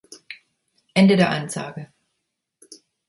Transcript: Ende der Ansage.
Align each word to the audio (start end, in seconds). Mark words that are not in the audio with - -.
Ende 0.95 1.15
der 1.15 1.29
Ansage. 1.29 1.91